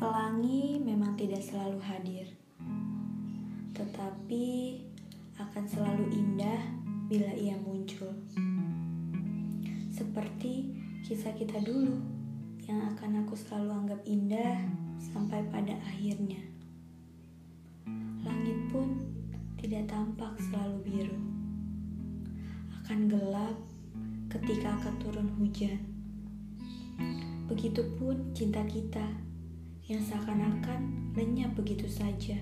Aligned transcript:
Pelangi 0.00 0.80
memang 0.80 1.12
tidak 1.12 1.44
selalu 1.44 1.76
hadir, 1.84 2.24
tetapi 3.76 4.80
akan 5.36 5.64
selalu 5.68 6.08
indah 6.16 6.56
bila 7.04 7.28
ia 7.36 7.52
muncul. 7.60 8.08
Seperti 9.92 10.72
kisah 11.04 11.36
kita 11.36 11.60
dulu 11.60 12.00
yang 12.64 12.80
akan 12.96 13.28
aku 13.28 13.36
selalu 13.36 13.76
anggap 13.76 14.00
indah 14.08 14.56
sampai 14.96 15.44
pada 15.52 15.76
akhirnya. 15.84 16.48
Langit 18.24 18.56
pun 18.72 19.04
tidak 19.60 19.84
tampak 19.84 20.32
selalu 20.48 20.80
biru. 20.80 21.20
Akan 22.80 23.04
gelap 23.04 23.52
ketika 24.32 24.80
akan 24.80 24.96
turun 24.96 25.28
hujan. 25.36 25.76
Begitupun 27.52 28.32
cinta 28.32 28.64
kita 28.64 29.28
yang 29.90 30.06
seakan-akan 30.06 31.10
lenyap 31.18 31.50
begitu 31.58 31.90
saja. 31.90 32.38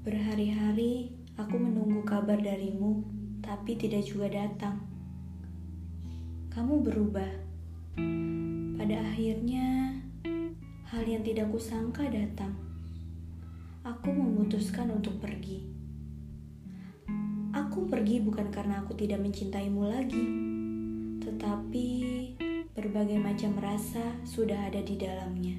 Berhari-hari 0.00 1.12
aku 1.36 1.60
menunggu 1.60 2.00
kabar 2.08 2.40
darimu, 2.40 3.04
tapi 3.44 3.76
tidak 3.76 4.08
juga 4.08 4.32
datang. 4.32 4.80
Kamu 6.48 6.80
berubah. 6.80 7.28
Pada 8.80 8.96
akhirnya, 9.12 9.92
hal 10.88 11.04
yang 11.04 11.20
tidak 11.20 11.52
kusangka 11.52 12.08
datang. 12.08 12.56
Aku 13.84 14.08
memutuskan 14.08 14.88
untuk 14.88 15.20
pergi. 15.20 15.68
Aku 17.52 17.84
pergi 17.84 18.24
bukan 18.24 18.48
karena 18.48 18.80
aku 18.80 18.96
tidak 18.96 19.20
mencintaimu 19.20 19.84
lagi, 19.84 20.24
tetapi 21.20 21.88
berbagai 22.78 23.18
macam 23.18 23.58
rasa 23.58 24.22
sudah 24.22 24.70
ada 24.70 24.78
di 24.78 24.94
dalamnya. 24.94 25.58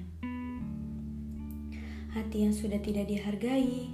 Hati 2.15 2.47
yang 2.47 2.55
sudah 2.55 2.79
tidak 2.79 3.11
dihargai, 3.11 3.91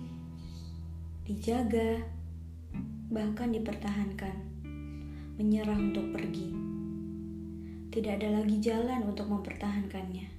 dijaga, 1.25 2.05
bahkan 3.09 3.49
dipertahankan, 3.49 4.37
menyerah 5.41 5.73
untuk 5.73 6.13
pergi. 6.13 6.53
Tidak 7.89 8.13
ada 8.13 8.29
lagi 8.37 8.61
jalan 8.61 9.09
untuk 9.09 9.25
mempertahankannya, 9.25 10.29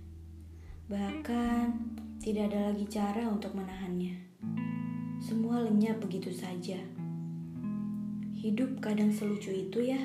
bahkan 0.86 1.74
tidak 2.22 2.54
ada 2.54 2.70
lagi 2.70 2.86
cara 2.86 3.26
untuk 3.26 3.50
menahannya. 3.58 4.14
Semua 5.18 5.58
lenyap 5.66 5.98
begitu 5.98 6.30
saja. 6.30 6.78
Hidup 8.36 8.78
kadang 8.78 9.10
selucu 9.10 9.50
itu, 9.50 9.90
ya. 9.90 9.98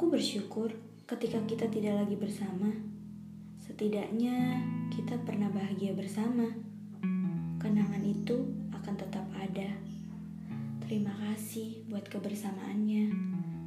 Aku 0.00 0.08
bersyukur 0.08 0.72
ketika 1.04 1.36
kita 1.44 1.68
tidak 1.68 2.00
lagi 2.00 2.16
bersama. 2.16 2.72
Setidaknya 3.60 4.56
kita 4.88 5.20
pernah 5.28 5.52
bahagia 5.52 5.92
bersama. 5.92 6.48
Kenangan 7.60 8.00
itu 8.00 8.48
akan 8.72 8.96
tetap 8.96 9.28
ada. 9.36 9.68
Terima 10.88 11.12
kasih 11.20 11.84
buat 11.92 12.08
kebersamaannya. 12.08 13.12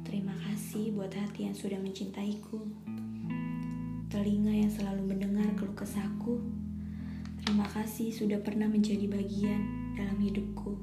Terima 0.02 0.34
kasih 0.42 0.90
buat 0.98 1.14
hati 1.14 1.46
yang 1.46 1.54
sudah 1.54 1.78
mencintaiku. 1.78 2.66
Telinga 4.10 4.58
yang 4.58 4.74
selalu 4.74 5.14
mendengar 5.14 5.46
keluh 5.54 5.78
kesahku. 5.78 6.42
Terima 7.46 7.70
kasih 7.70 8.10
sudah 8.10 8.42
pernah 8.42 8.66
menjadi 8.66 9.06
bagian 9.06 9.94
dalam 9.94 10.18
hidupku. 10.18 10.82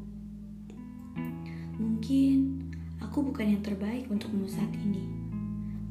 Mungkin 1.75 2.71
aku 3.03 3.19
bukan 3.19 3.59
yang 3.59 3.59
terbaik 3.59 4.07
untukmu 4.07 4.47
saat 4.47 4.71
ini 4.79 5.30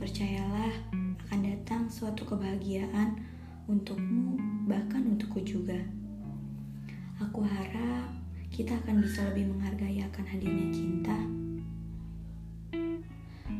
Percayalah, 0.01 0.73
akan 1.29 1.41
datang 1.45 1.85
suatu 1.93 2.25
kebahagiaan 2.25 3.21
untukmu, 3.69 4.41
bahkan 4.65 5.05
untukku 5.05 5.45
juga. 5.45 5.77
Aku 7.21 7.45
harap 7.45 8.09
kita 8.49 8.81
akan 8.81 9.05
bisa 9.05 9.23
lebih 9.29 9.53
menghargai 9.53 10.01
akan 10.01 10.25
hadirnya 10.25 10.67
cinta. 10.73 11.19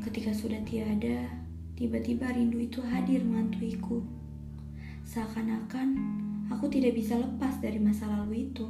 Ketika 0.01 0.33
sudah 0.33 0.59
tiada, 0.65 1.31
tiba-tiba 1.79 2.33
rindu 2.33 2.59
itu 2.59 2.81
hadir 2.83 3.21
mengantuiku. 3.21 4.01
Seakan-akan 5.05 5.89
aku 6.51 6.73
tidak 6.73 6.99
bisa 6.99 7.21
lepas 7.21 7.61
dari 7.63 7.79
masa 7.79 8.09
lalu 8.09 8.49
itu. 8.49 8.67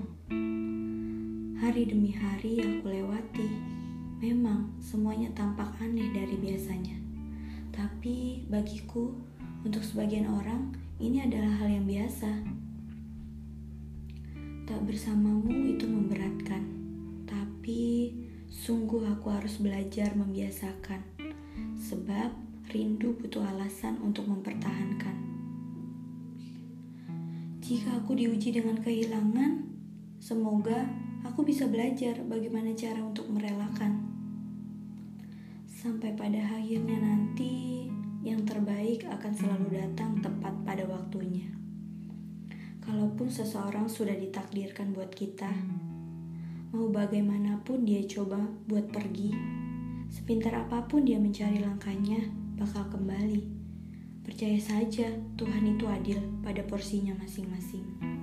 Hari 1.56 1.86
demi 1.86 2.12
hari 2.19 2.60
aku 2.60 2.91
lewati. 2.91 3.48
Memang 4.20 4.75
semuanya 4.82 5.32
tampak 5.32 5.72
aneh 5.80 6.12
dari 6.12 6.34
biasanya. 6.34 6.99
Tapi 7.70 8.47
bagiku, 8.50 9.14
untuk 9.60 9.84
sebagian 9.84 10.26
orang, 10.26 10.72
ini 11.00 11.20
adalah 11.20 11.53
hal 11.60 11.69
yang 11.69 11.86
biasa. 11.88 12.31
Tak 14.64 14.81
bersamamu 14.86 15.53
itu 15.69 15.84
memberatkan, 15.84 16.62
tapi 17.26 18.14
sungguh 18.48 19.04
aku 19.06 19.30
harus 19.34 19.59
belajar 19.59 20.14
membiasakan, 20.14 21.03
sebab 21.76 22.32
rindu 22.70 23.19
butuh 23.19 23.42
alasan 23.42 23.98
untuk 24.00 24.30
mempertahankan. 24.30 25.16
Jika 27.60 28.03
aku 28.03 28.19
diuji 28.19 28.50
dengan 28.50 28.82
kehilangan, 28.82 29.62
semoga 30.19 30.91
aku 31.22 31.47
bisa 31.47 31.70
belajar 31.70 32.19
bagaimana 32.26 32.75
cara 32.75 32.98
untuk 32.98 33.30
merelakan. 33.30 34.09
Sampai 35.80 36.12
pada 36.12 36.36
akhirnya 36.36 37.00
nanti 37.00 37.88
yang 38.20 38.44
terbaik 38.44 39.00
akan 39.08 39.32
selalu 39.32 39.80
datang 39.80 40.20
tepat 40.20 40.52
pada 40.68 40.84
waktunya. 40.84 41.48
Kalaupun 42.84 43.32
seseorang 43.32 43.88
sudah 43.88 44.12
ditakdirkan 44.12 44.92
buat 44.92 45.08
kita, 45.08 45.48
mau 46.76 46.92
bagaimanapun 46.92 47.88
dia 47.88 48.04
coba 48.04 48.44
buat 48.68 48.92
pergi, 48.92 49.32
sepintar 50.12 50.68
apa 50.68 50.84
pun 50.84 51.08
dia 51.08 51.16
mencari 51.16 51.64
langkahnya 51.64 52.28
bakal 52.60 52.84
kembali. 52.92 53.48
Percaya 54.20 54.60
saja 54.60 55.08
Tuhan 55.41 55.64
itu 55.64 55.88
adil 55.88 56.20
pada 56.44 56.60
porsinya 56.60 57.16
masing-masing. 57.16 58.19